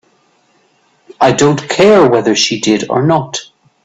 I 1.19 1.31
don't 1.31 1.69
care 1.69 2.09
whether 2.09 2.33
she 2.33 2.59
did 2.59 2.89
or 2.89 3.05
not. 3.05 3.39